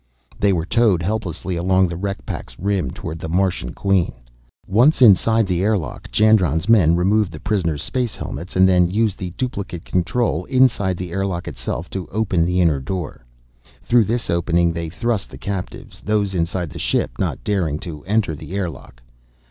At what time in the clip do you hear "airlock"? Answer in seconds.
5.61-6.09, 11.11-11.47, 18.55-19.03